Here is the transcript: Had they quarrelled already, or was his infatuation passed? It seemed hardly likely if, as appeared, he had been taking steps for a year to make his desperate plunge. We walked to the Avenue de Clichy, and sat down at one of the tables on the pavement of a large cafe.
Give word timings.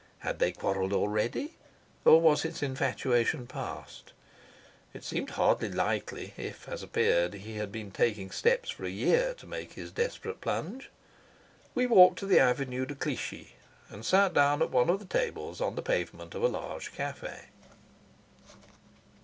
Had 0.21 0.39
they 0.39 0.51
quarrelled 0.51 0.93
already, 0.93 1.53
or 2.05 2.19
was 2.19 2.41
his 2.41 2.63
infatuation 2.63 3.45
passed? 3.45 4.13
It 4.95 5.03
seemed 5.03 5.29
hardly 5.29 5.69
likely 5.69 6.33
if, 6.37 6.67
as 6.67 6.81
appeared, 6.81 7.35
he 7.35 7.57
had 7.57 7.71
been 7.71 7.91
taking 7.91 8.31
steps 8.31 8.71
for 8.71 8.83
a 8.85 8.89
year 8.89 9.35
to 9.35 9.45
make 9.45 9.73
his 9.73 9.91
desperate 9.91 10.41
plunge. 10.41 10.89
We 11.75 11.85
walked 11.85 12.17
to 12.17 12.25
the 12.25 12.39
Avenue 12.39 12.87
de 12.87 12.95
Clichy, 12.95 13.53
and 13.89 14.03
sat 14.03 14.33
down 14.33 14.63
at 14.63 14.71
one 14.71 14.89
of 14.89 14.97
the 14.97 15.05
tables 15.05 15.61
on 15.61 15.75
the 15.75 15.83
pavement 15.83 16.33
of 16.33 16.41
a 16.41 16.47
large 16.47 16.93
cafe. 16.93 17.49